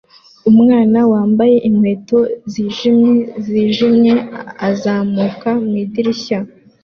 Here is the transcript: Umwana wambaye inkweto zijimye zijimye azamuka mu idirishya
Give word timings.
Umwana 0.51 0.99
wambaye 1.11 1.55
inkweto 1.67 2.19
zijimye 2.51 3.13
zijimye 3.45 4.13
azamuka 4.69 5.49
mu 5.65 5.73
idirishya 5.83 6.39